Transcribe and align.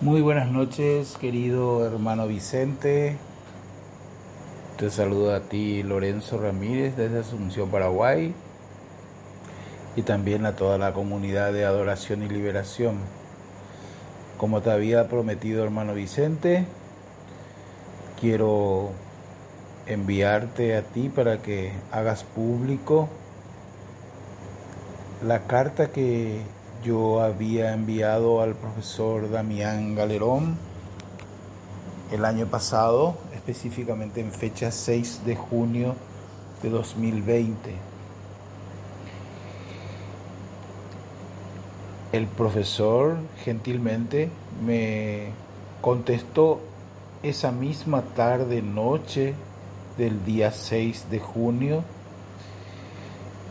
Muy 0.00 0.22
buenas 0.22 0.50
noches, 0.50 1.16
querido 1.20 1.86
hermano 1.86 2.26
Vicente. 2.26 3.16
Te 4.76 4.90
saludo 4.90 5.32
a 5.32 5.40
ti, 5.40 5.84
Lorenzo 5.84 6.36
Ramírez, 6.36 6.96
desde 6.96 7.20
Asunción, 7.20 7.70
Paraguay. 7.70 8.34
Y 9.94 10.02
también 10.02 10.46
a 10.46 10.56
toda 10.56 10.78
la 10.78 10.92
comunidad 10.92 11.52
de 11.52 11.64
adoración 11.64 12.24
y 12.24 12.28
liberación. 12.28 12.96
Como 14.36 14.62
te 14.62 14.72
había 14.72 15.08
prometido, 15.08 15.62
hermano 15.62 15.94
Vicente, 15.94 16.66
quiero 18.20 18.90
enviarte 19.86 20.76
a 20.76 20.82
ti 20.82 21.08
para 21.08 21.40
que 21.40 21.72
hagas 21.92 22.24
público 22.24 23.08
la 25.24 25.46
carta 25.46 25.92
que 25.92 26.42
yo 26.84 27.22
había 27.22 27.72
enviado 27.72 28.42
al 28.42 28.54
profesor 28.54 29.30
Damián 29.30 29.94
Galerón 29.94 30.56
el 32.12 32.26
año 32.26 32.46
pasado, 32.46 33.16
específicamente 33.34 34.20
en 34.20 34.30
fecha 34.30 34.70
6 34.70 35.22
de 35.24 35.34
junio 35.34 35.94
de 36.62 36.68
2020. 36.68 37.74
El 42.12 42.26
profesor 42.26 43.16
gentilmente 43.42 44.28
me 44.64 45.28
contestó 45.80 46.60
esa 47.22 47.50
misma 47.50 48.02
tarde, 48.02 48.60
noche 48.60 49.34
del 49.96 50.22
día 50.26 50.52
6 50.52 51.06
de 51.10 51.18
junio, 51.18 51.82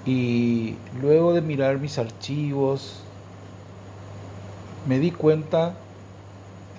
y 0.06 0.76
luego 1.02 1.34
de 1.34 1.42
mirar 1.42 1.80
mis 1.80 1.98
archivos, 1.98 3.04
me 4.88 5.00
di 5.00 5.12
cuenta 5.12 5.74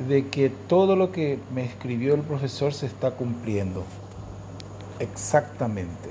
de 0.09 0.27
que 0.29 0.51
todo 0.51 0.97
lo 0.97 1.13
que 1.13 1.39
me 1.55 1.65
escribió 1.65 2.15
el 2.15 2.23
profesor 2.23 2.73
se 2.73 2.87
está 2.87 3.13
cumpliendo. 3.13 3.85
Exactamente. 4.99 6.11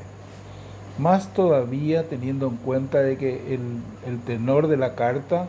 Más 0.98 1.34
todavía 1.34 2.08
teniendo 2.08 2.48
en 2.48 2.58
cuenta 2.58 3.00
de 3.00 3.18
que 3.18 3.54
el, 3.54 3.62
el, 4.06 4.20
tenor 4.20 4.68
de 4.68 4.78
la 4.78 4.96
carta 4.96 5.48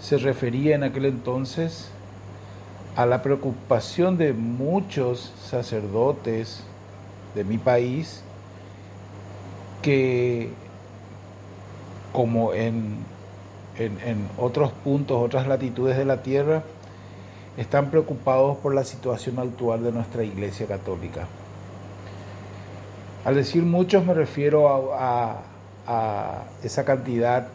se 0.00 0.16
refería 0.16 0.74
en 0.74 0.84
aquel 0.84 1.04
entonces 1.04 1.90
a 2.96 3.04
la 3.06 3.22
preocupación 3.22 4.16
de 4.16 4.32
muchos 4.32 5.32
sacerdotes 5.44 6.64
de 7.34 7.44
mi 7.44 7.58
país 7.58 8.22
que 9.82 10.50
como 12.12 12.54
en 12.54 12.96
en, 13.78 14.28
otros 14.38 14.72
puntos, 14.72 15.22
otras 15.22 15.46
latitudes 15.46 15.96
de 15.96 16.04
la 16.04 16.22
Tierra, 16.22 16.62
están 17.56 17.90
preocupados 17.90 18.58
por 18.58 18.74
la 18.74 18.84
situación 18.84 19.38
actual 19.38 19.82
de 19.82 19.92
nuestra 19.92 20.24
Iglesia 20.24 20.66
Católica. 20.66 21.26
Al 23.24 23.34
decir 23.34 23.62
muchos 23.62 24.04
me 24.04 24.14
refiero 24.14 24.68
a, 24.68 25.32
a, 25.32 25.38
a 25.86 26.42
esa 26.62 26.84
cantidad 26.84 27.48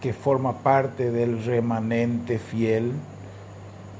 que 0.00 0.12
forma 0.12 0.58
parte 0.58 1.10
del 1.10 1.44
remanente 1.44 2.38
fiel. 2.38 2.92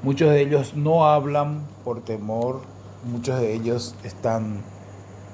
Muchos 0.02 0.30
de 0.30 0.40
ellos 0.40 0.74
no 0.74 1.06
hablan 1.06 1.64
por 1.84 2.02
temor, 2.02 2.62
muchos 3.04 3.40
de 3.40 3.52
ellos 3.52 3.94
están 4.02 4.62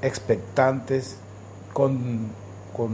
expectantes 0.03 1.19
con, 1.73 2.29
con 2.77 2.91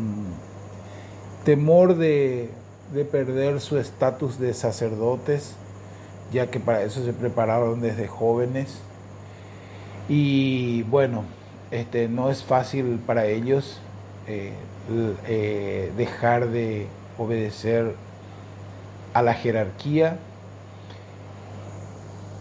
temor 1.44 1.96
de 1.96 2.50
de 2.92 3.04
perder 3.04 3.60
su 3.60 3.78
estatus 3.78 4.38
de 4.38 4.54
sacerdotes, 4.54 5.54
ya 6.32 6.50
que 6.50 6.60
para 6.60 6.82
eso 6.82 7.04
se 7.04 7.12
prepararon 7.12 7.80
desde 7.80 8.06
jóvenes. 8.06 8.78
Y 10.08 10.82
bueno, 10.84 11.24
este, 11.70 12.08
no 12.08 12.30
es 12.30 12.44
fácil 12.44 13.00
para 13.06 13.26
ellos 13.26 13.80
eh, 14.26 14.52
eh, 15.26 15.92
dejar 15.96 16.50
de 16.50 16.86
obedecer 17.18 17.94
a 19.12 19.22
la 19.22 19.34
jerarquía. 19.34 20.18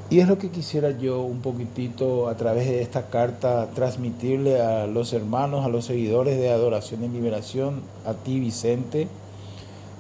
Y 0.10 0.20
es 0.20 0.28
lo 0.28 0.38
que 0.38 0.50
quisiera 0.50 0.92
yo 0.92 1.22
un 1.22 1.42
poquitito 1.42 2.28
a 2.28 2.36
través 2.36 2.68
de 2.68 2.82
esta 2.82 3.08
carta 3.10 3.70
transmitirle 3.74 4.62
a 4.62 4.86
los 4.86 5.14
hermanos, 5.14 5.66
a 5.66 5.70
los 5.70 5.86
seguidores 5.86 6.38
de 6.38 6.52
Adoración 6.52 7.04
y 7.04 7.08
Liberación, 7.08 7.82
a 8.06 8.14
ti 8.14 8.40
Vicente, 8.40 9.08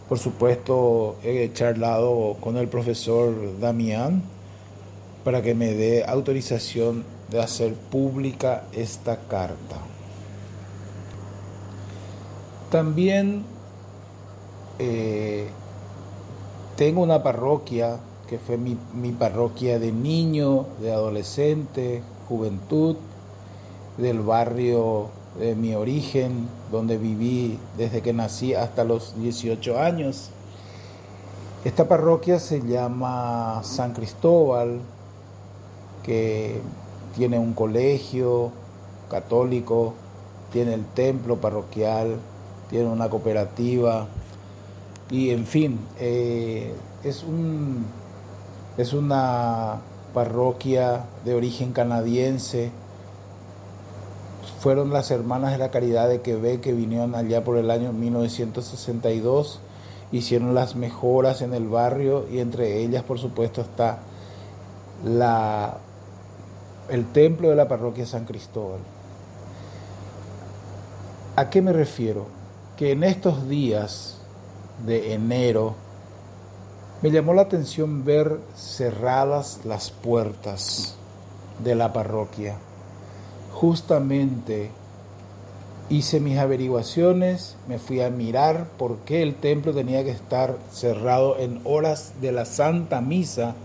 por 0.09 0.19
supuesto, 0.19 1.15
he 1.23 1.51
charlado 1.53 2.37
con 2.39 2.57
el 2.57 2.67
profesor 2.67 3.59
Damián 3.59 4.21
para 5.23 5.41
que 5.41 5.55
me 5.55 5.73
dé 5.73 6.03
autorización 6.05 7.03
de 7.29 7.41
hacer 7.41 7.73
pública 7.73 8.65
esta 8.73 9.17
carta. 9.27 9.77
También 12.69 13.43
eh, 14.79 15.47
tengo 16.75 17.01
una 17.01 17.23
parroquia 17.23 17.97
que 18.27 18.39
fue 18.39 18.57
mi, 18.57 18.77
mi, 18.93 19.11
parroquia 19.11 19.79
de 19.79 19.91
niño, 19.91 20.65
de 20.81 20.91
adolescente, 20.91 22.01
juventud, 22.27 22.97
del 23.97 24.19
barrio 24.19 25.09
de 25.39 25.55
mi 25.55 25.75
origen, 25.75 26.47
donde 26.71 26.97
viví 26.97 27.59
desde 27.77 28.01
que 28.01 28.13
nací 28.13 28.53
hasta 28.53 28.83
los 28.83 29.19
18 29.19 29.79
años. 29.79 30.29
Esta 31.65 31.87
parroquia 31.87 32.39
se 32.39 32.61
llama 32.61 33.61
San 33.63 33.93
Cristóbal, 33.93 34.81
que 36.03 36.61
tiene 37.15 37.39
un 37.39 37.53
colegio 37.53 38.51
católico, 39.09 39.93
tiene 40.51 40.73
el 40.73 40.85
templo 40.85 41.37
parroquial, 41.37 42.17
tiene 42.69 42.87
una 42.87 43.09
cooperativa 43.09 44.07
y 45.09 45.29
en 45.29 45.45
fin, 45.45 45.79
eh, 45.99 46.73
es, 47.03 47.23
un, 47.23 47.85
es 48.77 48.93
una 48.93 49.79
parroquia 50.13 51.05
de 51.23 51.35
origen 51.35 51.71
canadiense 51.71 52.71
fueron 54.63 54.93
las 54.93 55.11
hermanas 55.11 55.51
de 55.51 55.57
la 55.57 55.71
caridad 55.71 56.07
de 56.07 56.21
Quebec 56.21 56.61
que 56.61 56.71
vinieron 56.71 57.15
allá 57.15 57.43
por 57.43 57.57
el 57.57 57.69
año 57.69 57.91
1962, 57.91 59.59
hicieron 60.13 60.55
las 60.55 60.77
mejoras 60.77 61.41
en 61.41 61.53
el 61.53 61.67
barrio 61.67 62.25
y 62.31 62.39
entre 62.39 62.77
ellas 62.77 63.03
por 63.03 63.19
supuesto 63.19 63.59
está 63.59 63.97
la, 65.03 65.79
el 66.87 67.11
templo 67.11 67.49
de 67.49 67.57
la 67.57 67.67
parroquia 67.67 68.05
San 68.05 68.23
Cristóbal. 68.23 68.79
¿A 71.35 71.49
qué 71.49 71.61
me 71.61 71.73
refiero? 71.73 72.27
Que 72.77 72.93
en 72.93 73.03
estos 73.03 73.49
días 73.49 74.19
de 74.85 75.13
enero 75.13 75.75
me 77.01 77.11
llamó 77.11 77.33
la 77.33 77.41
atención 77.41 78.05
ver 78.05 78.39
cerradas 78.55 79.59
las 79.65 79.91
puertas 79.91 80.95
de 81.61 81.75
la 81.75 81.91
parroquia 81.91 82.55
justamente 83.53 84.71
hice 85.89 86.19
mis 86.19 86.37
averiguaciones, 86.37 87.55
me 87.67 87.77
fui 87.77 88.01
a 88.01 88.09
mirar 88.09 88.67
por 88.77 88.97
qué 88.99 89.21
el 89.21 89.35
templo 89.35 89.73
tenía 89.73 90.03
que 90.03 90.11
estar 90.11 90.57
cerrado 90.71 91.37
en 91.39 91.61
horas 91.63 92.13
de 92.19 92.31
la 92.31 92.45
Santa 92.45 92.99
Misa, 92.99 93.55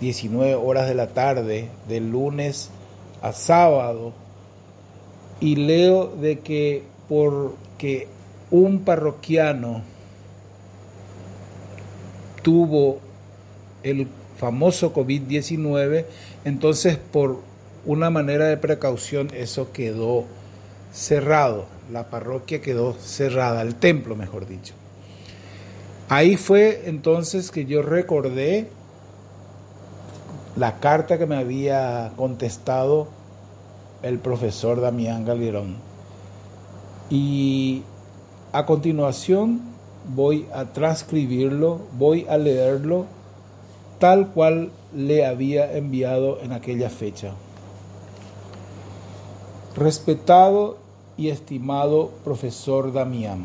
19 0.00 0.54
horas 0.56 0.88
de 0.88 0.94
la 0.94 1.08
tarde, 1.08 1.68
de 1.88 2.00
lunes 2.00 2.70
a 3.22 3.32
sábado, 3.32 4.12
y 5.40 5.56
leo 5.56 6.08
de 6.08 6.40
que 6.40 6.82
porque 7.08 8.08
un 8.50 8.80
parroquiano 8.80 9.82
tuvo 12.42 12.98
el 13.82 14.08
famoso 14.36 14.92
COVID-19, 14.92 16.06
entonces 16.44 16.96
por 16.96 17.40
una 17.84 18.10
manera 18.10 18.46
de 18.46 18.56
precaución, 18.56 19.28
eso 19.34 19.72
quedó 19.72 20.24
cerrado, 20.92 21.66
la 21.92 22.10
parroquia 22.10 22.60
quedó 22.60 22.94
cerrada, 22.94 23.62
el 23.62 23.74
templo 23.74 24.16
mejor 24.16 24.46
dicho. 24.46 24.74
Ahí 26.08 26.36
fue 26.36 26.84
entonces 26.86 27.50
que 27.50 27.66
yo 27.66 27.82
recordé 27.82 28.68
la 30.56 30.80
carta 30.80 31.18
que 31.18 31.26
me 31.26 31.36
había 31.36 32.12
contestado 32.16 33.08
el 34.02 34.18
profesor 34.18 34.80
Damián 34.80 35.24
Galirón. 35.24 35.76
Y 37.10 37.82
a 38.52 38.64
continuación 38.66 39.60
voy 40.14 40.46
a 40.54 40.66
transcribirlo, 40.66 41.80
voy 41.92 42.26
a 42.28 42.38
leerlo 42.38 43.06
tal 43.98 44.28
cual 44.28 44.70
le 44.94 45.26
había 45.26 45.76
enviado 45.76 46.40
en 46.42 46.52
aquella 46.52 46.88
fecha. 46.88 47.32
Respetado 49.78 50.76
y 51.16 51.28
estimado 51.28 52.10
profesor 52.24 52.92
Damián, 52.92 53.44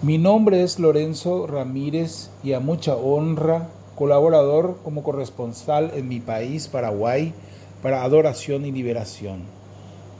mi 0.00 0.16
nombre 0.16 0.62
es 0.62 0.78
Lorenzo 0.78 1.46
Ramírez 1.46 2.30
y 2.42 2.54
a 2.54 2.60
mucha 2.60 2.96
honra, 2.96 3.68
colaborador 3.94 4.78
como 4.82 5.02
corresponsal 5.02 5.90
en 5.94 6.08
mi 6.08 6.20
país, 6.20 6.68
Paraguay, 6.68 7.34
para 7.82 8.04
adoración 8.04 8.64
y 8.64 8.72
liberación. 8.72 9.40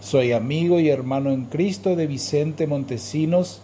Soy 0.02 0.32
amigo 0.32 0.78
y 0.78 0.90
hermano 0.90 1.31
en 1.31 1.46
Cristo 1.46 1.96
de 1.96 2.06
Vicente 2.06 2.67
Montesinos, 2.67 3.62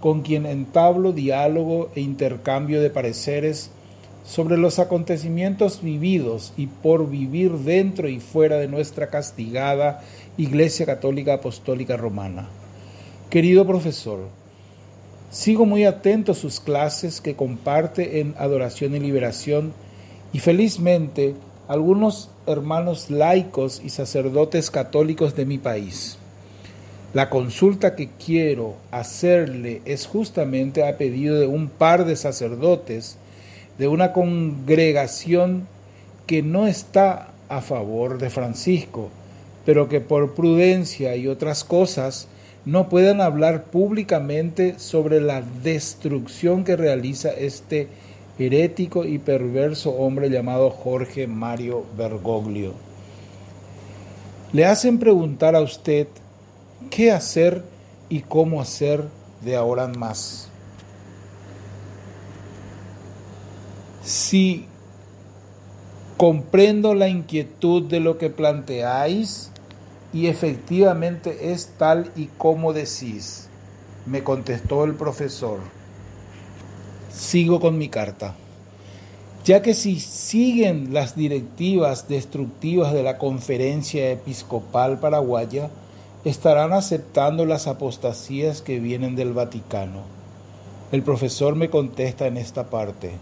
con 0.00 0.22
quien 0.22 0.44
entablo 0.44 1.12
diálogo 1.12 1.88
e 1.94 2.00
intercambio 2.00 2.82
de 2.82 2.90
pareceres 2.90 3.70
sobre 4.28 4.58
los 4.58 4.78
acontecimientos 4.78 5.80
vividos 5.82 6.52
y 6.58 6.66
por 6.66 7.08
vivir 7.08 7.52
dentro 7.52 8.08
y 8.08 8.20
fuera 8.20 8.58
de 8.58 8.68
nuestra 8.68 9.08
castigada 9.08 10.02
Iglesia 10.38 10.86
Católica 10.86 11.34
Apostólica 11.34 11.96
Romana. 11.96 12.48
Querido 13.28 13.66
profesor, 13.66 14.28
sigo 15.32 15.66
muy 15.66 15.84
atento 15.84 16.30
a 16.30 16.36
sus 16.36 16.60
clases 16.60 17.20
que 17.20 17.34
comparte 17.34 18.20
en 18.20 18.36
Adoración 18.38 18.94
y 18.94 19.00
Liberación 19.00 19.72
y 20.32 20.38
felizmente 20.38 21.34
algunos 21.66 22.30
hermanos 22.46 23.10
laicos 23.10 23.82
y 23.84 23.90
sacerdotes 23.90 24.70
católicos 24.70 25.34
de 25.34 25.44
mi 25.44 25.58
país. 25.58 26.18
La 27.14 27.30
consulta 27.30 27.96
que 27.96 28.08
quiero 28.24 28.76
hacerle 28.92 29.82
es 29.86 30.06
justamente 30.06 30.86
a 30.86 30.96
pedido 30.98 31.40
de 31.40 31.48
un 31.48 31.68
par 31.68 32.04
de 32.04 32.14
sacerdotes 32.14 33.16
de 33.76 33.88
una 33.88 34.12
congregación 34.12 35.66
que 36.28 36.42
no 36.42 36.68
está 36.68 37.32
a 37.48 37.60
favor 37.60 38.18
de 38.18 38.30
Francisco, 38.30 39.10
pero 39.68 39.86
que 39.86 40.00
por 40.00 40.32
prudencia 40.32 41.14
y 41.16 41.26
otras 41.26 41.62
cosas 41.62 42.26
no 42.64 42.88
puedan 42.88 43.20
hablar 43.20 43.64
públicamente 43.64 44.78
sobre 44.78 45.20
la 45.20 45.42
destrucción 45.42 46.64
que 46.64 46.74
realiza 46.74 47.28
este 47.28 47.88
herético 48.38 49.04
y 49.04 49.18
perverso 49.18 49.90
hombre 49.90 50.30
llamado 50.30 50.70
Jorge 50.70 51.26
Mario 51.26 51.84
Bergoglio. 51.98 52.72
Le 54.54 54.64
hacen 54.64 54.98
preguntar 54.98 55.54
a 55.54 55.60
usted 55.60 56.08
qué 56.88 57.12
hacer 57.12 57.62
y 58.08 58.20
cómo 58.20 58.62
hacer 58.62 59.04
de 59.42 59.54
ahora 59.54 59.84
en 59.84 59.98
más. 59.98 60.48
Si 64.02 64.64
comprendo 66.16 66.94
la 66.94 67.08
inquietud 67.08 67.82
de 67.82 68.00
lo 68.00 68.16
que 68.16 68.30
planteáis 68.30 69.52
y 70.12 70.26
efectivamente 70.26 71.52
es 71.52 71.74
tal 71.78 72.10
y 72.16 72.26
como 72.38 72.72
decís, 72.72 73.48
me 74.06 74.24
contestó 74.24 74.84
el 74.84 74.94
profesor. 74.94 75.58
Sigo 77.12 77.60
con 77.60 77.78
mi 77.78 77.88
carta. 77.88 78.34
Ya 79.44 79.62
que 79.62 79.74
si 79.74 80.00
siguen 80.00 80.92
las 80.92 81.16
directivas 81.16 82.08
destructivas 82.08 82.92
de 82.92 83.02
la 83.02 83.18
Conferencia 83.18 84.10
Episcopal 84.10 84.98
Paraguaya, 84.98 85.70
estarán 86.24 86.72
aceptando 86.72 87.46
las 87.46 87.66
apostasías 87.66 88.60
que 88.60 88.80
vienen 88.80 89.16
del 89.16 89.32
Vaticano. 89.32 90.02
El 90.90 91.02
profesor 91.02 91.54
me 91.54 91.70
contesta 91.70 92.26
en 92.26 92.36
esta 92.36 92.70
parte. 92.70 93.12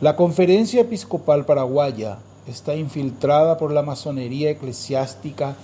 La 0.00 0.14
Conferencia 0.14 0.82
Episcopal 0.82 1.46
Paraguaya 1.46 2.18
está 2.46 2.74
infiltrada 2.74 3.58
por 3.58 3.72
la 3.72 3.82
masonería 3.82 4.50
eclesiástica 4.50 5.56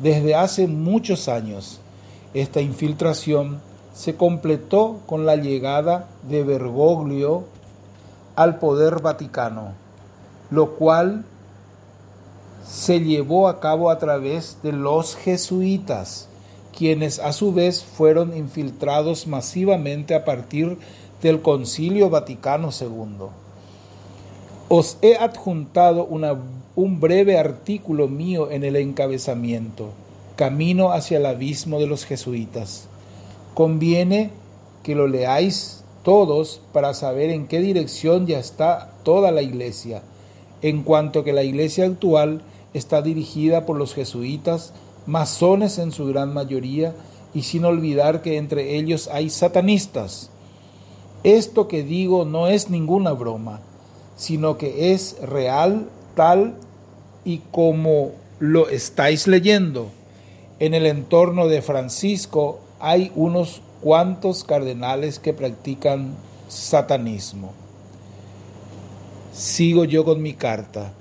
desde 0.00 0.34
hace 0.34 0.66
muchos 0.66 1.28
años. 1.28 1.80
Esta 2.34 2.60
infiltración 2.60 3.60
se 3.94 4.16
completó 4.16 5.00
con 5.06 5.26
la 5.26 5.36
llegada 5.36 6.08
de 6.28 6.44
Bergoglio 6.44 7.44
al 8.36 8.58
poder 8.58 9.00
vaticano, 9.02 9.72
lo 10.50 10.76
cual 10.76 11.24
se 12.64 13.00
llevó 13.00 13.48
a 13.48 13.60
cabo 13.60 13.90
a 13.90 13.98
través 13.98 14.58
de 14.62 14.72
los 14.72 15.16
jesuitas, 15.16 16.28
quienes 16.76 17.18
a 17.18 17.32
su 17.32 17.52
vez 17.52 17.82
fueron 17.82 18.36
infiltrados 18.36 19.26
masivamente 19.26 20.14
a 20.14 20.24
partir 20.24 20.78
del 21.22 21.42
Concilio 21.42 22.10
Vaticano 22.10 22.68
II. 22.78 23.26
Os 24.68 24.98
he 25.02 25.16
adjuntado 25.16 26.04
un 26.78 27.00
breve 27.00 27.36
artículo 27.36 28.06
mío 28.06 28.52
en 28.52 28.62
el 28.62 28.76
encabezamiento, 28.76 29.88
Camino 30.36 30.92
hacia 30.92 31.18
el 31.18 31.26
abismo 31.26 31.80
de 31.80 31.88
los 31.88 32.04
jesuitas. 32.04 32.86
Conviene 33.54 34.30
que 34.84 34.94
lo 34.94 35.08
leáis 35.08 35.82
todos 36.04 36.60
para 36.72 36.94
saber 36.94 37.30
en 37.30 37.48
qué 37.48 37.58
dirección 37.58 38.28
ya 38.28 38.38
está 38.38 38.92
toda 39.02 39.32
la 39.32 39.42
iglesia, 39.42 40.02
en 40.62 40.84
cuanto 40.84 41.24
que 41.24 41.32
la 41.32 41.42
iglesia 41.42 41.84
actual 41.84 42.42
está 42.72 43.02
dirigida 43.02 43.66
por 43.66 43.76
los 43.76 43.92
jesuitas, 43.92 44.72
masones 45.04 45.78
en 45.78 45.90
su 45.90 46.06
gran 46.06 46.32
mayoría, 46.32 46.94
y 47.34 47.42
sin 47.42 47.64
olvidar 47.64 48.22
que 48.22 48.36
entre 48.36 48.76
ellos 48.76 49.10
hay 49.12 49.30
satanistas. 49.30 50.30
Esto 51.24 51.66
que 51.66 51.82
digo 51.82 52.24
no 52.24 52.46
es 52.46 52.70
ninguna 52.70 53.10
broma 53.10 53.62
sino 54.18 54.58
que 54.58 54.92
es 54.92 55.16
real 55.22 55.88
tal 56.16 56.56
y 57.24 57.38
como 57.50 58.12
lo 58.38 58.68
estáis 58.68 59.26
leyendo. 59.26 59.90
En 60.60 60.74
el 60.74 60.86
entorno 60.86 61.46
de 61.48 61.62
Francisco 61.62 62.60
hay 62.80 63.12
unos 63.14 63.62
cuantos 63.80 64.44
cardenales 64.44 65.18
que 65.18 65.32
practican 65.32 66.14
satanismo. 66.48 67.52
Sigo 69.32 69.84
yo 69.84 70.04
con 70.04 70.22
mi 70.22 70.34
carta. 70.34 70.92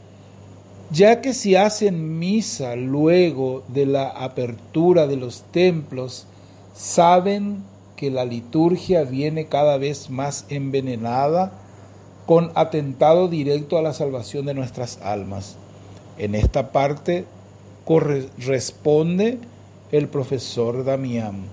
Ya 0.92 1.22
que 1.22 1.34
si 1.34 1.56
hacen 1.56 2.18
misa 2.18 2.76
luego 2.76 3.64
de 3.68 3.86
la 3.86 4.08
apertura 4.10 5.08
de 5.08 5.18
los 5.18 5.42
templos, 5.52 6.28
saben 6.76 7.64
que 7.96 8.12
la 8.12 8.24
liturgia 8.24 9.04
viene 9.04 9.48
cada 9.48 9.78
vez 9.78 10.10
más 10.10 10.46
envenenada 10.50 11.52
con 12.26 12.52
atentado 12.56 13.28
directo 13.28 13.78
a 13.78 13.82
la 13.82 13.94
salvación 13.94 14.46
de 14.46 14.54
nuestras 14.54 15.02
almas. 15.02 15.58
En 16.18 16.36
esta 16.36 16.72
parte 16.72 17.26
corresponde 17.86 19.40
el 19.92 20.08
profesor 20.08 20.84
Damián. 20.84 21.46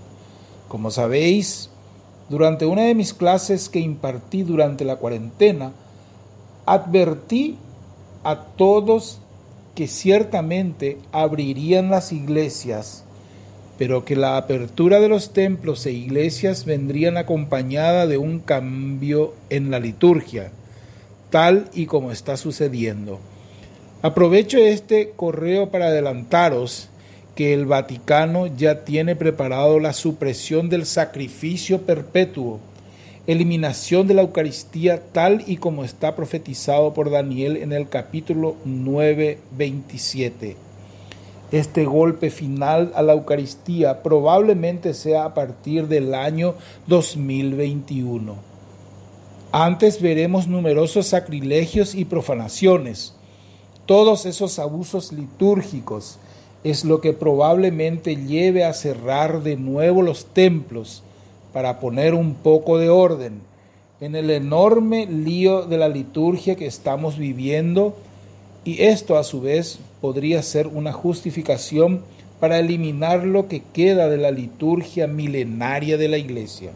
Como 0.69 0.91
sabéis, 0.91 1.71
durante 2.29 2.67
una 2.67 2.83
de 2.83 2.95
mis 2.95 3.15
clases 3.15 3.69
que 3.69 3.81
impartí 3.81 4.43
durante 4.43 4.85
la 4.85 4.97
cuarentena, 4.97 5.73
advertí 6.67 7.57
a 8.25 8.41
todos 8.57 9.21
que 9.75 9.87
ciertamente 9.87 10.99
abrirían 11.13 11.91
las 11.91 12.13
iglesias, 12.13 13.05
pero 13.77 14.05
que 14.05 14.17
la 14.17 14.37
apertura 14.37 15.01
de 15.01 15.09
los 15.09 15.33
templos 15.33 15.85
e 15.87 15.93
iglesias 15.93 16.65
vendrían 16.65 17.17
acompañada 17.17 18.07
de 18.07 18.19
un 18.19 18.39
cambio 18.39 19.35
en 19.51 19.71
la 19.71 19.81
liturgia 19.81 20.53
tal 21.35 21.69
y 21.75 21.87
como 21.87 22.13
está 22.13 22.37
sucediendo. 22.37 23.19
Aprovecho 24.05 24.59
este 24.59 25.15
correo 25.17 25.71
para 25.71 25.87
adelantaros 25.87 26.91
que 27.35 27.55
el 27.55 27.65
Vaticano 27.65 28.49
ya 28.49 28.85
tiene 28.85 29.17
preparado 29.17 29.81
la 29.81 29.95
supresión 29.95 30.69
del 30.69 30.85
sacrificio 30.85 31.81
perpetuo, 31.87 32.61
eliminación 33.27 34.07
de 34.07 34.13
la 34.13 34.21
Eucaristía 34.21 35.01
tal 35.13 35.43
y 35.47 35.57
como 35.57 35.85
está 35.85 36.15
profetizado 36.17 36.93
por 36.93 37.11
Daniel 37.11 37.57
en 37.57 37.73
el 37.73 37.89
capítulo 37.89 38.57
9, 38.67 39.39
27. 39.57 40.55
Este 41.51 41.87
golpe 41.87 42.29
final 42.29 42.93
a 42.97 43.01
la 43.01 43.15
Eucaristía 43.15 44.03
probablemente 44.03 44.93
sea 44.93 45.25
a 45.25 45.33
partir 45.33 45.89
del 45.89 46.15
año 46.15 46.57
2021. 46.89 48.37
Antes 49.51 50.03
veremos 50.03 50.47
numerosos 50.47 51.07
sacrilegios 51.07 51.95
y 51.95 52.05
profanaciones. 52.05 53.15
Todos 53.87 54.27
esos 54.27 54.59
abusos 54.59 55.13
litúrgicos 55.13 56.19
es 56.63 56.85
lo 56.85 57.01
que 57.01 57.13
probablemente 57.13 58.17
lleve 58.17 58.65
a 58.65 58.73
cerrar 58.73 59.43
de 59.43 59.57
nuevo 59.57 60.01
los 60.01 60.27
templos 60.27 61.03
para 61.53 61.79
poner 61.81 62.15
un 62.15 62.35
poco 62.35 62.79
de 62.79 62.89
orden 62.89 63.41
en 64.01 64.17
el 64.17 64.31
enorme 64.31 65.07
lío 65.07 65.63
de 65.63 65.77
la 65.77 65.89
liturgia 65.89 66.57
que 66.57 66.67
estamos 66.67 67.19
viviendo 67.19 67.95
y 68.65 68.83
esto 68.83 69.19
a 69.19 69.25
su 69.25 69.43
vez 69.43 69.79
podría 70.01 70.43
ser 70.43 70.67
una 70.67 70.93
justificación 70.93 72.03
para 72.41 72.59
eliminar 72.59 73.25
lo 73.25 73.49
que 73.49 73.63
queda 73.73 74.09
de 74.09 74.17
la 74.17 74.31
liturgia 74.31 75.07
milenaria 75.07 75.97
de 75.97 76.09
la 76.09 76.19
iglesia. 76.19 76.73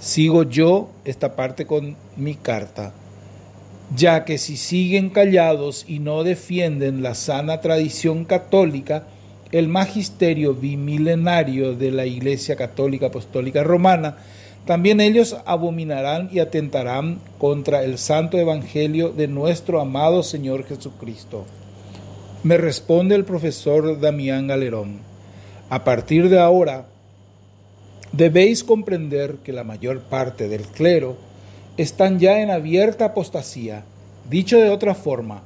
Sigo 0.00 0.42
yo 0.42 0.88
esta 1.04 1.36
parte 1.36 1.66
con 1.66 1.96
mi 2.16 2.34
carta, 2.34 2.92
ya 3.94 4.24
que 4.24 4.38
si 4.38 4.56
siguen 4.56 5.10
callados 5.10 5.84
y 5.86 5.98
no 5.98 6.24
defienden 6.24 7.02
la 7.02 7.14
sana 7.14 7.60
tradición 7.60 8.24
católica, 8.24 9.06
el 9.50 9.68
magisterio 9.68 10.54
bimilenario 10.54 11.74
de 11.74 11.90
la 11.90 12.06
Iglesia 12.06 12.56
Católica 12.56 13.06
Apostólica 13.06 13.62
Romana, 13.62 14.16
también 14.64 15.00
ellos 15.00 15.36
abominarán 15.44 16.30
y 16.32 16.38
atentarán 16.38 17.18
contra 17.38 17.82
el 17.82 17.98
santo 17.98 18.38
evangelio 18.38 19.10
de 19.10 19.28
nuestro 19.28 19.80
amado 19.80 20.22
Señor 20.22 20.64
Jesucristo. 20.64 21.44
Me 22.44 22.56
responde 22.56 23.14
el 23.14 23.24
profesor 23.24 24.00
Damián 24.00 24.46
Galerón. 24.46 25.00
A 25.68 25.84
partir 25.84 26.28
de 26.28 26.38
ahora, 26.38 26.86
debéis 28.12 28.64
comprender 28.64 29.36
que 29.44 29.52
la 29.52 29.64
mayor 29.64 30.00
parte 30.00 30.48
del 30.48 30.62
clero 30.62 31.16
están 31.76 32.18
ya 32.18 32.40
en 32.40 32.50
abierta 32.50 33.06
apostasía. 33.06 33.84
Dicho 34.28 34.58
de 34.58 34.70
otra 34.70 34.94
forma, 34.94 35.42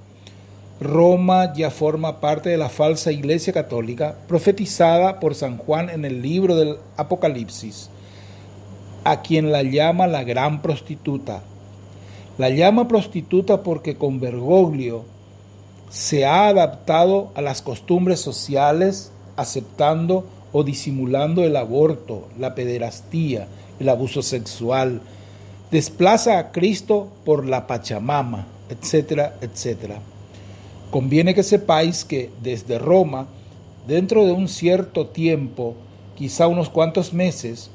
Roma 0.81 1.55
ya 1.55 1.71
forma 1.71 2.21
parte 2.21 2.51
de 2.51 2.59
la 2.59 2.69
falsa 2.69 3.13
iglesia 3.13 3.53
católica 3.53 4.17
profetizada 4.29 5.21
por 5.21 5.35
San 5.35 5.57
Juan 5.57 5.89
en 5.89 6.05
el 6.05 6.21
libro 6.21 6.57
del 6.57 6.77
Apocalipsis 6.97 7.91
a 9.07 9.23
quien 9.23 9.53
la 9.53 9.63
llama 9.63 10.09
la 10.09 10.25
gran 10.25 10.63
prostituta. 10.63 11.41
La 12.39 12.51
llama 12.51 12.89
prostituta 12.89 13.63
porque 13.63 13.97
con 13.97 14.19
Bergoglio 14.19 15.05
se 15.91 16.27
ha 16.27 16.49
adaptado 16.49 17.31
a 17.37 17.41
las 17.41 17.63
costumbres 17.63 18.19
sociales, 18.19 19.13
aceptando 19.37 20.27
o 20.53 20.65
disimulando 20.65 21.45
el 21.45 21.55
aborto, 21.55 22.27
la 22.37 22.57
pederastía, 22.57 23.47
el 23.79 23.89
abuso 23.89 24.23
sexual. 24.23 25.01
Desplaza 25.71 26.39
a 26.39 26.53
Cristo 26.53 27.09
por 27.25 27.45
la 27.45 27.67
Pachamama, 27.67 28.47
etcétera, 28.69 29.35
etcétera. 29.41 29.99
Conviene 30.93 31.35
que 31.35 31.43
sepáis 31.43 32.05
que 32.05 32.31
desde 32.41 32.79
Roma, 32.79 33.27
dentro 33.89 34.25
de 34.25 34.31
un 34.31 34.47
cierto 34.47 35.09
tiempo, 35.09 35.75
quizá 36.15 36.47
unos 36.47 36.69
cuantos 36.69 37.13
meses, 37.13 37.69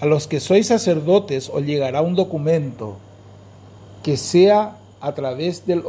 a 0.00 0.06
los 0.06 0.26
que 0.26 0.40
sois 0.40 0.68
sacerdotes 0.68 1.50
os 1.52 1.62
llegará 1.64 2.00
un 2.00 2.14
documento 2.14 2.96
que 4.02 4.16
sea 4.16 4.78
a 4.98 5.12
través 5.12 5.66
del 5.66 5.82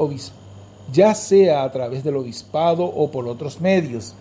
ya 0.91 1.15
sea 1.15 1.63
a 1.63 1.71
través 1.71 2.03
del 2.03 2.17
obispado 2.17 2.83
o 2.83 3.11
por 3.11 3.29
otros 3.29 3.61
medios, 3.61 4.13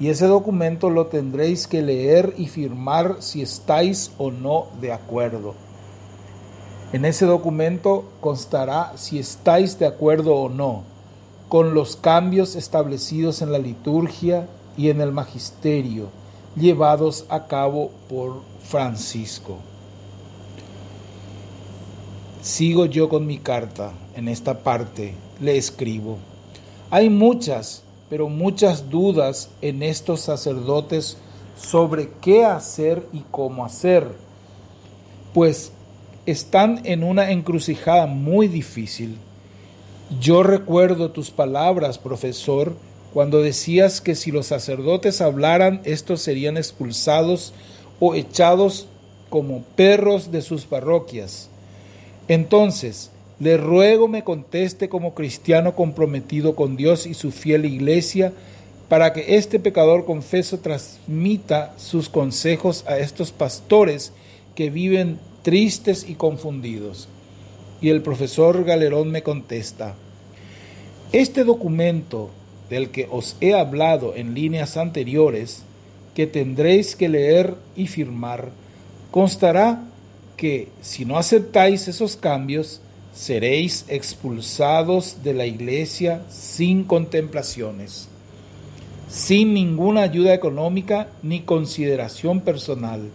y 0.00 0.08
ese 0.08 0.26
documento 0.26 0.90
lo 0.90 1.06
tendréis 1.06 1.68
que 1.68 1.82
leer 1.82 2.34
y 2.36 2.46
firmar 2.46 3.18
si 3.20 3.42
estáis 3.42 4.10
o 4.18 4.32
no 4.32 4.66
de 4.80 4.90
acuerdo. 4.90 5.54
En 6.94 7.04
ese 7.04 7.26
documento 7.26 8.04
constará 8.20 8.92
si 8.94 9.18
estáis 9.18 9.80
de 9.80 9.86
acuerdo 9.86 10.36
o 10.36 10.48
no 10.48 10.84
con 11.48 11.74
los 11.74 11.96
cambios 11.96 12.54
establecidos 12.54 13.42
en 13.42 13.50
la 13.50 13.58
liturgia 13.58 14.46
y 14.76 14.90
en 14.90 15.00
el 15.00 15.10
magisterio 15.10 16.06
llevados 16.54 17.26
a 17.30 17.48
cabo 17.48 17.90
por 18.08 18.42
Francisco. 18.62 19.56
Sigo 22.42 22.86
yo 22.86 23.08
con 23.08 23.26
mi 23.26 23.38
carta. 23.38 23.90
En 24.14 24.28
esta 24.28 24.60
parte 24.60 25.16
le 25.40 25.56
escribo. 25.56 26.18
Hay 26.92 27.10
muchas, 27.10 27.82
pero 28.08 28.28
muchas 28.28 28.88
dudas 28.88 29.50
en 29.62 29.82
estos 29.82 30.20
sacerdotes 30.20 31.16
sobre 31.56 32.10
qué 32.20 32.44
hacer 32.44 33.04
y 33.12 33.24
cómo 33.32 33.64
hacer, 33.64 34.14
pues 35.32 35.72
están 36.26 36.80
en 36.84 37.02
una 37.04 37.30
encrucijada 37.30 38.06
muy 38.06 38.48
difícil. 38.48 39.16
Yo 40.20 40.42
recuerdo 40.42 41.10
tus 41.10 41.30
palabras, 41.30 41.98
profesor, 41.98 42.74
cuando 43.12 43.42
decías 43.42 44.00
que 44.00 44.14
si 44.14 44.30
los 44.32 44.46
sacerdotes 44.46 45.20
hablaran, 45.20 45.80
estos 45.84 46.20
serían 46.20 46.56
expulsados 46.56 47.52
o 48.00 48.14
echados 48.14 48.88
como 49.30 49.62
perros 49.76 50.30
de 50.32 50.42
sus 50.42 50.64
parroquias. 50.66 51.48
Entonces, 52.28 53.10
le 53.40 53.56
ruego 53.56 54.08
me 54.08 54.24
conteste 54.24 54.88
como 54.88 55.14
cristiano 55.14 55.74
comprometido 55.74 56.54
con 56.54 56.76
Dios 56.76 57.06
y 57.06 57.14
su 57.14 57.32
fiel 57.32 57.64
iglesia, 57.64 58.32
para 58.88 59.12
que 59.12 59.36
este 59.36 59.58
pecador 59.58 60.04
confeso 60.04 60.58
transmita 60.58 61.72
sus 61.76 62.08
consejos 62.08 62.84
a 62.86 62.98
estos 62.98 63.32
pastores 63.32 64.12
que 64.54 64.70
viven 64.70 65.18
tristes 65.44 66.08
y 66.08 66.14
confundidos. 66.14 67.08
Y 67.80 67.90
el 67.90 68.02
profesor 68.02 68.64
Galerón 68.64 69.10
me 69.12 69.22
contesta, 69.22 69.94
este 71.12 71.44
documento 71.44 72.30
del 72.70 72.88
que 72.90 73.06
os 73.08 73.36
he 73.40 73.54
hablado 73.54 74.16
en 74.16 74.34
líneas 74.34 74.76
anteriores, 74.76 75.62
que 76.14 76.26
tendréis 76.26 76.96
que 76.96 77.08
leer 77.08 77.54
y 77.76 77.86
firmar, 77.86 78.50
constará 79.10 79.84
que 80.36 80.68
si 80.80 81.04
no 81.04 81.18
aceptáis 81.18 81.86
esos 81.88 82.16
cambios, 82.16 82.80
seréis 83.14 83.84
expulsados 83.88 85.22
de 85.22 85.34
la 85.34 85.46
iglesia 85.46 86.22
sin 86.30 86.84
contemplaciones, 86.84 88.08
sin 89.08 89.54
ninguna 89.54 90.02
ayuda 90.02 90.34
económica 90.34 91.08
ni 91.22 91.42
consideración 91.42 92.40
personal, 92.40 93.10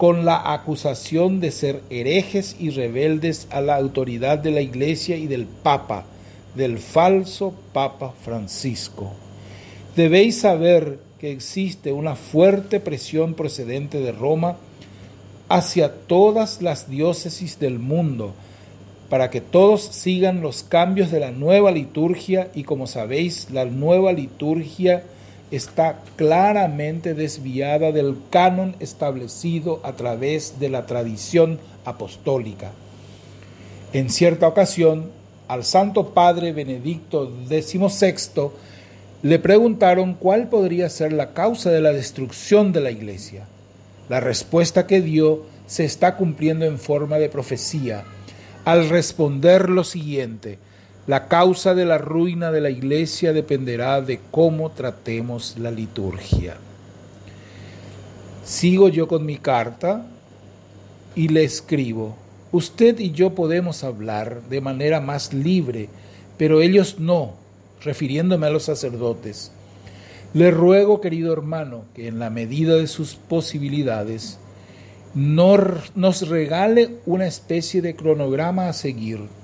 con 0.00 0.24
la 0.24 0.54
acusación 0.54 1.40
de 1.40 1.50
ser 1.50 1.82
herejes 1.90 2.56
y 2.58 2.70
rebeldes 2.70 3.46
a 3.50 3.60
la 3.60 3.76
autoridad 3.76 4.38
de 4.38 4.50
la 4.50 4.62
iglesia 4.62 5.18
y 5.18 5.26
del 5.26 5.44
Papa, 5.44 6.06
del 6.54 6.78
falso 6.78 7.52
Papa 7.74 8.14
Francisco. 8.24 9.12
Debéis 9.94 10.38
saber 10.38 11.00
que 11.18 11.30
existe 11.30 11.92
una 11.92 12.16
fuerte 12.16 12.80
presión 12.80 13.34
procedente 13.34 14.00
de 14.00 14.12
Roma 14.12 14.56
hacia 15.50 15.92
todas 15.92 16.62
las 16.62 16.88
diócesis 16.88 17.60
del 17.60 17.78
mundo 17.78 18.32
para 19.10 19.28
que 19.28 19.42
todos 19.42 19.82
sigan 19.82 20.40
los 20.40 20.62
cambios 20.62 21.10
de 21.10 21.20
la 21.20 21.30
nueva 21.30 21.72
liturgia 21.72 22.50
y 22.54 22.64
como 22.64 22.86
sabéis 22.86 23.50
la 23.50 23.66
nueva 23.66 24.12
liturgia 24.12 25.04
está 25.50 26.00
claramente 26.16 27.14
desviada 27.14 27.92
del 27.92 28.16
canon 28.30 28.76
establecido 28.80 29.80
a 29.82 29.92
través 29.92 30.60
de 30.60 30.68
la 30.68 30.86
tradición 30.86 31.58
apostólica. 31.84 32.70
En 33.92 34.10
cierta 34.10 34.46
ocasión, 34.46 35.10
al 35.48 35.64
Santo 35.64 36.10
Padre 36.10 36.52
Benedicto 36.52 37.30
XVI 37.48 38.50
le 39.22 39.38
preguntaron 39.38 40.14
cuál 40.14 40.48
podría 40.48 40.88
ser 40.88 41.12
la 41.12 41.32
causa 41.32 41.70
de 41.70 41.80
la 41.80 41.92
destrucción 41.92 42.72
de 42.72 42.80
la 42.80 42.90
iglesia. 42.90 43.46
La 44.08 44.20
respuesta 44.20 44.86
que 44.86 45.00
dio 45.00 45.42
se 45.66 45.84
está 45.84 46.16
cumpliendo 46.16 46.64
en 46.64 46.78
forma 46.78 47.18
de 47.18 47.28
profecía 47.28 48.04
al 48.64 48.88
responder 48.88 49.70
lo 49.70 49.84
siguiente, 49.84 50.58
la 51.10 51.26
causa 51.26 51.74
de 51.74 51.84
la 51.84 51.98
ruina 51.98 52.52
de 52.52 52.60
la 52.60 52.70
iglesia 52.70 53.32
dependerá 53.32 54.00
de 54.00 54.20
cómo 54.30 54.70
tratemos 54.70 55.58
la 55.58 55.72
liturgia. 55.72 56.56
Sigo 58.44 58.88
yo 58.88 59.08
con 59.08 59.26
mi 59.26 59.36
carta 59.36 60.06
y 61.16 61.26
le 61.26 61.42
escribo, 61.42 62.16
Usted 62.52 63.00
y 63.00 63.10
yo 63.10 63.34
podemos 63.34 63.82
hablar 63.82 64.42
de 64.48 64.60
manera 64.60 65.00
más 65.00 65.34
libre, 65.34 65.88
pero 66.38 66.62
ellos 66.62 67.00
no, 67.00 67.34
refiriéndome 67.82 68.46
a 68.46 68.50
los 68.50 68.62
sacerdotes. 68.62 69.50
Le 70.32 70.52
ruego, 70.52 71.00
querido 71.00 71.32
hermano, 71.32 71.86
que 71.92 72.06
en 72.06 72.20
la 72.20 72.30
medida 72.30 72.76
de 72.76 72.86
sus 72.86 73.16
posibilidades 73.16 74.38
nos 75.12 76.28
regale 76.28 76.98
una 77.04 77.26
especie 77.26 77.82
de 77.82 77.96
cronograma 77.96 78.68
a 78.68 78.72
seguir. 78.72 79.39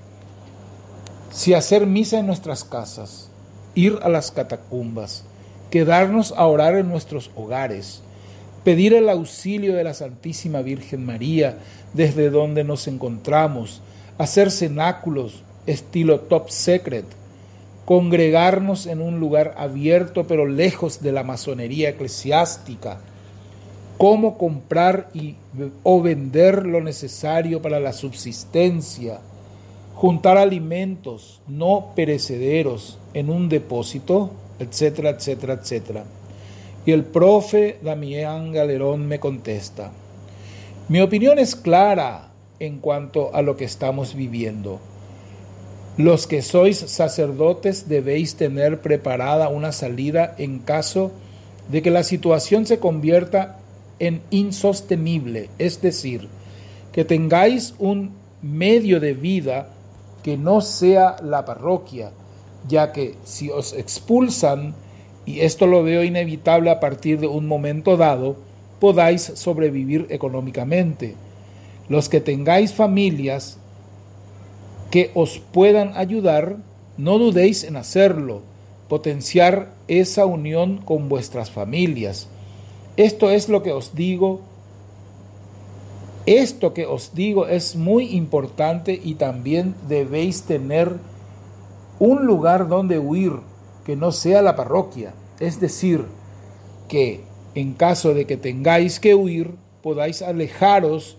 Si 1.36 1.52
hacer 1.52 1.86
misa 1.86 2.18
en 2.18 2.26
nuestras 2.26 2.64
casas, 2.64 3.28
ir 3.74 3.98
a 4.00 4.08
las 4.08 4.30
catacumbas, 4.30 5.22
quedarnos 5.68 6.32
a 6.34 6.46
orar 6.46 6.76
en 6.76 6.88
nuestros 6.88 7.30
hogares, 7.36 8.00
pedir 8.64 8.94
el 8.94 9.10
auxilio 9.10 9.74
de 9.74 9.84
la 9.84 9.92
Santísima 9.92 10.62
Virgen 10.62 11.04
María 11.04 11.58
desde 11.92 12.30
donde 12.30 12.64
nos 12.64 12.88
encontramos, 12.88 13.82
hacer 14.16 14.50
cenáculos 14.50 15.42
estilo 15.66 16.20
top 16.20 16.48
secret, 16.48 17.04
congregarnos 17.84 18.86
en 18.86 19.02
un 19.02 19.20
lugar 19.20 19.56
abierto 19.58 20.26
pero 20.26 20.46
lejos 20.46 21.02
de 21.02 21.12
la 21.12 21.22
masonería 21.22 21.90
eclesiástica, 21.90 22.98
cómo 23.98 24.38
comprar 24.38 25.10
y, 25.12 25.34
o 25.82 26.00
vender 26.00 26.64
lo 26.64 26.80
necesario 26.80 27.60
para 27.60 27.78
la 27.78 27.92
subsistencia, 27.92 29.20
juntar 29.96 30.36
alimentos 30.36 31.40
no 31.48 31.92
perecederos 31.96 32.98
en 33.14 33.30
un 33.30 33.48
depósito, 33.48 34.30
etcétera, 34.58 35.10
etcétera, 35.10 35.54
etcétera. 35.54 36.04
Y 36.84 36.92
el 36.92 37.02
profe 37.04 37.78
Damián 37.82 38.52
Galerón 38.52 39.08
me 39.08 39.18
contesta, 39.18 39.90
mi 40.88 41.00
opinión 41.00 41.38
es 41.38 41.56
clara 41.56 42.28
en 42.60 42.78
cuanto 42.78 43.34
a 43.34 43.40
lo 43.40 43.56
que 43.56 43.64
estamos 43.64 44.14
viviendo. 44.14 44.80
Los 45.96 46.26
que 46.26 46.42
sois 46.42 46.76
sacerdotes 46.76 47.88
debéis 47.88 48.36
tener 48.36 48.82
preparada 48.82 49.48
una 49.48 49.72
salida 49.72 50.34
en 50.36 50.58
caso 50.58 51.10
de 51.70 51.80
que 51.80 51.90
la 51.90 52.04
situación 52.04 52.66
se 52.66 52.78
convierta 52.78 53.58
en 53.98 54.20
insostenible, 54.30 55.48
es 55.58 55.80
decir, 55.80 56.28
que 56.92 57.06
tengáis 57.06 57.74
un 57.78 58.12
medio 58.42 59.00
de 59.00 59.14
vida 59.14 59.70
que 60.26 60.36
no 60.36 60.60
sea 60.60 61.14
la 61.22 61.44
parroquia, 61.44 62.10
ya 62.66 62.90
que 62.90 63.14
si 63.22 63.48
os 63.48 63.72
expulsan, 63.72 64.74
y 65.24 65.42
esto 65.42 65.68
lo 65.68 65.84
veo 65.84 66.02
inevitable 66.02 66.68
a 66.70 66.80
partir 66.80 67.20
de 67.20 67.28
un 67.28 67.46
momento 67.46 67.96
dado, 67.96 68.34
podáis 68.80 69.22
sobrevivir 69.22 70.08
económicamente. 70.10 71.14
Los 71.88 72.08
que 72.08 72.20
tengáis 72.20 72.74
familias 72.74 73.58
que 74.90 75.12
os 75.14 75.38
puedan 75.38 75.96
ayudar, 75.96 76.56
no 76.98 77.18
dudéis 77.18 77.62
en 77.62 77.76
hacerlo, 77.76 78.42
potenciar 78.88 79.74
esa 79.86 80.26
unión 80.26 80.78
con 80.78 81.08
vuestras 81.08 81.52
familias. 81.52 82.26
Esto 82.96 83.30
es 83.30 83.48
lo 83.48 83.62
que 83.62 83.70
os 83.70 83.94
digo. 83.94 84.40
Esto 86.26 86.74
que 86.74 86.86
os 86.86 87.14
digo 87.14 87.46
es 87.46 87.76
muy 87.76 88.16
importante 88.16 89.00
y 89.02 89.14
también 89.14 89.76
debéis 89.88 90.42
tener 90.42 90.96
un 92.00 92.26
lugar 92.26 92.68
donde 92.68 92.98
huir 92.98 93.32
que 93.84 93.94
no 93.94 94.10
sea 94.10 94.42
la 94.42 94.56
parroquia. 94.56 95.14
Es 95.38 95.60
decir, 95.60 96.04
que 96.88 97.20
en 97.54 97.74
caso 97.74 98.12
de 98.12 98.26
que 98.26 98.36
tengáis 98.36 98.98
que 98.98 99.14
huir, 99.14 99.54
podáis 99.82 100.20
alejaros 100.20 101.16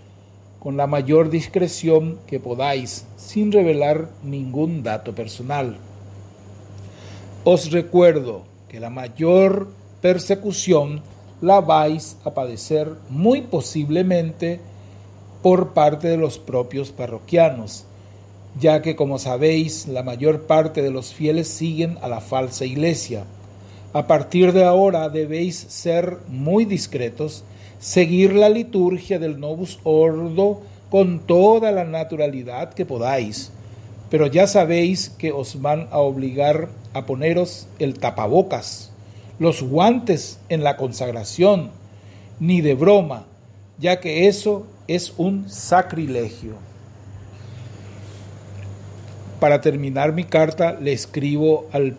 con 0.60 0.76
la 0.76 0.88
mayor 0.88 1.30
discreción 1.30 2.20
que 2.28 2.42
podáis, 2.42 3.06
sin 3.16 3.54
revelar 3.54 4.10
ningún 4.24 4.84
dato 4.84 5.16
personal. 5.16 5.78
Os 7.46 7.72
recuerdo 7.72 8.44
que 8.68 8.82
la 8.82 8.90
mayor 8.90 9.70
persecución 10.02 11.02
la 11.40 11.62
vais 11.62 12.18
a 12.26 12.34
padecer 12.34 12.92
muy 13.10 13.42
posiblemente 13.44 14.60
por 15.48 15.70
parte 15.70 16.10
de 16.10 16.18
los 16.18 16.40
propios 16.40 16.92
parroquianos, 16.92 17.86
ya 18.60 18.82
que 18.82 18.98
como 18.98 19.18
sabéis 19.18 19.88
la 19.88 20.04
mayor 20.04 20.42
parte 20.42 20.82
de 20.82 20.92
los 20.92 21.14
fieles 21.14 21.48
siguen 21.48 21.98
a 22.02 22.10
la 22.10 22.20
falsa 22.20 22.66
iglesia. 22.66 23.24
A 23.94 24.08
partir 24.08 24.52
de 24.52 24.66
ahora 24.66 25.08
debéis 25.08 25.56
ser 25.56 26.18
muy 26.28 26.66
discretos, 26.66 27.46
seguir 27.80 28.34
la 28.34 28.50
liturgia 28.50 29.20
del 29.20 29.40
Novus 29.40 29.80
Ordo 29.86 30.60
con 30.90 31.20
toda 31.20 31.72
la 31.72 31.86
naturalidad 31.86 32.74
que 32.74 32.86
podáis, 32.86 33.54
pero 34.10 34.28
ya 34.28 34.48
sabéis 34.48 35.12
que 35.18 35.32
os 35.32 35.62
van 35.62 35.88
a 35.92 36.00
obligar 36.00 36.68
a 36.92 37.06
poneros 37.06 37.70
el 37.80 38.00
tapabocas 38.00 38.92
los 39.40 39.64
guantes 39.64 40.40
en 40.50 40.66
la 40.66 40.76
consagración, 40.76 41.72
ni 42.38 42.60
de 42.60 42.74
broma, 42.74 43.28
ya 43.80 44.02
que 44.02 44.28
eso 44.28 44.66
es 44.88 45.14
un 45.18 45.50
sacrilegio. 45.50 46.56
Para 49.40 49.62
terminar 49.62 50.14
mi 50.14 50.24
carta 50.24 50.74
le 50.74 50.94
escribo 50.94 51.68
al, 51.72 51.96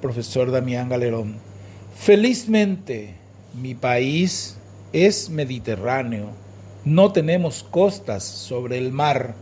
profesor 0.00 0.50
Damián 0.50 0.88
Galerón. 0.88 1.36
Felizmente 1.96 3.14
mi 3.54 3.74
país 3.74 4.56
es 4.92 5.30
mediterráneo, 5.30 6.30
no 6.84 7.12
tenemos 7.12 7.62
costas 7.62 8.24
sobre 8.24 8.78
el 8.78 8.92
mar 8.92 9.34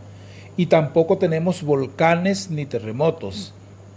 y 0.55 0.67
tampoco 0.67 1.17
tenemos 1.17 1.63
volcanes 1.63 2.49
ni 2.49 2.65
terremotos 2.65 3.53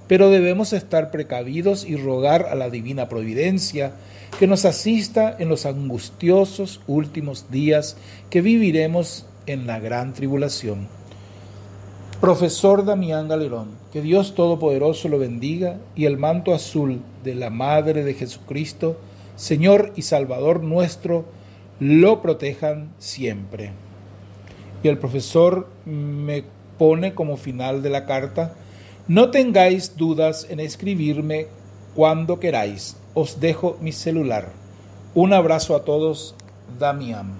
pero 0.08 0.30
debemos 0.30 0.72
estar 0.72 1.10
precavidos 1.10 1.84
y 1.84 1.96
rogar 1.96 2.46
a 2.50 2.54
la 2.54 2.70
divina 2.70 3.08
providencia 3.08 3.92
que 4.38 4.46
nos 4.46 4.64
asista 4.64 5.34
en 5.38 5.48
los 5.48 5.66
angustiosos 5.66 6.80
últimos 6.86 7.50
días 7.50 7.96
que 8.30 8.42
viviremos 8.42 9.26
en 9.46 9.66
la 9.66 9.78
gran 9.78 10.12
tribulación. 10.12 10.88
Profesor 12.20 12.84
Damián 12.84 13.28
Galerón, 13.28 13.70
que 13.92 14.00
Dios 14.00 14.34
Todopoderoso 14.34 15.08
lo 15.08 15.18
bendiga 15.18 15.76
y 15.94 16.06
el 16.06 16.16
manto 16.16 16.54
azul 16.54 17.00
de 17.24 17.34
la 17.34 17.50
Madre 17.50 18.04
de 18.04 18.14
Jesucristo, 18.14 18.96
Señor 19.36 19.92
y 19.96 20.02
Salvador 20.02 20.62
nuestro, 20.62 21.26
lo 21.78 22.22
protejan 22.22 22.90
siempre. 22.98 23.72
Y 24.82 24.88
el 24.88 24.98
profesor 24.98 25.68
me 25.84 26.44
pone 26.78 27.14
como 27.14 27.36
final 27.36 27.82
de 27.82 27.90
la 27.90 28.06
carta, 28.06 28.54
no 29.08 29.30
tengáis 29.30 29.96
dudas 29.96 30.48
en 30.50 30.58
escribirme 30.58 31.46
cuando 31.94 32.40
queráis. 32.40 32.96
Os 33.14 33.38
dejo 33.38 33.78
mi 33.80 33.92
celular. 33.92 34.48
Un 35.14 35.32
abrazo 35.32 35.76
a 35.76 35.84
todos, 35.84 36.34
Damián. 36.78 37.34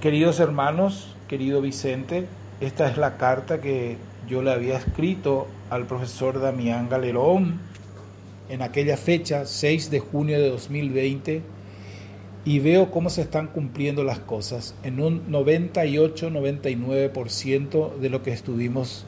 Queridos 0.00 0.38
hermanos, 0.38 1.16
querido 1.28 1.60
Vicente, 1.60 2.28
esta 2.60 2.88
es 2.88 2.96
la 2.96 3.16
carta 3.16 3.60
que 3.60 3.96
yo 4.28 4.42
le 4.42 4.52
había 4.52 4.78
escrito 4.78 5.48
al 5.70 5.86
profesor 5.86 6.40
Damián 6.40 6.88
Galerón 6.88 7.58
en 8.48 8.62
aquella 8.62 8.96
fecha, 8.96 9.44
6 9.44 9.90
de 9.90 9.98
junio 9.98 10.40
de 10.40 10.50
2020, 10.50 11.42
y 12.44 12.60
veo 12.60 12.92
cómo 12.92 13.10
se 13.10 13.22
están 13.22 13.48
cumpliendo 13.48 14.04
las 14.04 14.20
cosas 14.20 14.76
en 14.84 15.00
un 15.00 15.32
98-99% 15.32 17.96
de 17.96 18.08
lo 18.08 18.22
que 18.22 18.32
estuvimos 18.32 19.04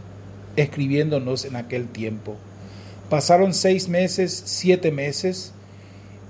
escribiéndonos 0.56 1.44
en 1.44 1.56
aquel 1.56 1.88
tiempo. 1.88 2.36
Pasaron 3.10 3.54
seis 3.54 3.88
meses, 3.88 4.42
siete 4.46 4.90
meses, 4.90 5.52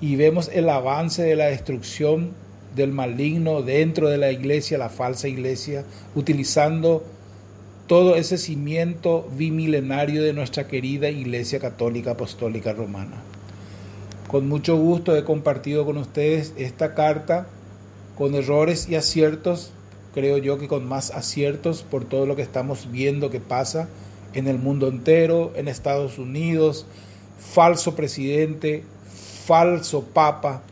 y 0.01 0.17
vemos 0.17 0.51
el 0.53 0.69
avance 0.69 1.23
de 1.23 1.37
la 1.37 1.47
destrucción 1.47 2.33
del 2.75 2.93
maligno 2.93 3.63
dentro 3.63 4.09
de 4.09 4.19
la 4.19 4.33
iglesia, 4.33 4.79
la 4.79 4.89
falsa 4.89 5.29
iglesia, 5.29 5.85
utilizando 6.15 7.05
todo 7.87 8.17
ese 8.17 8.39
cimiento 8.39 9.29
bimilenario 9.37 10.23
de 10.23 10.33
nuestra 10.33 10.67
querida 10.67 11.11
Iglesia 11.11 11.61
Católica 11.61 12.13
Apostólica 12.13 12.73
Romana. 12.73 13.23
Con 14.27 14.49
mucho 14.49 14.77
gusto 14.77 15.17
he 15.17 15.23
compartido 15.23 15.85
con 15.85 15.99
ustedes 15.99 16.55
esta 16.57 16.95
carta 16.95 17.47
con 18.17 18.35
errores 18.35 18.89
y 18.89 18.95
aciertos, 18.95 19.73
creo 20.15 20.39
yo 20.39 20.59
que 20.59 20.69
con 20.69 20.87
más 20.87 21.11
aciertos 21.11 21.83
por 21.83 22.05
todo 22.05 22.27
lo 22.27 22.37
que 22.37 22.43
estamos 22.43 22.91
viendo 22.91 23.31
que 23.31 23.41
pasa 23.41 23.89
en 24.35 24.49
el 24.49 24.59
mundo 24.59 24.89
entero, 24.89 25.53
en 25.57 25.69
Estados 25.69 26.19
Unidos, 26.19 26.87
falso 27.39 27.95
presidente, 27.95 28.85
falso 29.47 30.03
papa, 30.03 30.63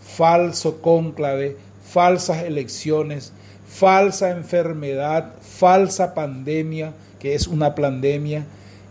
falso 0.00 0.80
cónclave, 0.80 1.56
falsas 1.84 2.44
elecciones, 2.44 3.32
falsa 3.66 4.30
enfermedad, 4.30 5.34
falsa 5.40 6.14
pandemia, 6.14 6.92
que 7.18 7.34
es 7.34 7.46
una 7.46 7.74
pandemia, 7.74 8.46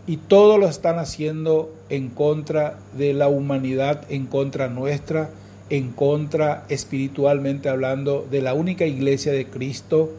y 0.06 0.16
todo 0.16 0.58
lo 0.58 0.68
están 0.68 0.98
haciendo 0.98 1.72
en 1.90 2.08
contra 2.08 2.78
de 2.96 3.12
la 3.12 3.28
humanidad, 3.28 4.04
en 4.08 4.26
contra 4.26 4.68
nuestra, 4.68 5.30
en 5.70 5.92
contra 5.92 6.64
espiritualmente 6.68 7.68
hablando 7.68 8.26
de 8.30 8.40
la 8.40 8.54
única 8.54 8.86
iglesia 8.86 9.32
de 9.32 9.46
Cristo, 9.46 10.10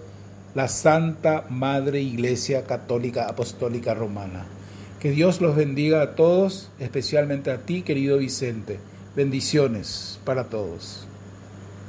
la 0.56 0.68
Santa 0.68 1.46
Madre 1.50 2.02
Iglesia 2.02 2.64
Católica 2.64 3.26
Apostólica 3.28 3.94
Romana. 3.94 4.46
Que 5.00 5.12
Dios 5.12 5.42
los 5.42 5.56
bendiga 5.56 6.02
a 6.02 6.16
todos, 6.16 6.70
especialmente 6.80 7.52
a 7.52 7.60
ti, 7.60 7.84
querido 7.84 8.18
Vicente. 8.18 8.80
Bendiciones 9.16 10.20
para 10.26 10.46
todos. 10.46 11.09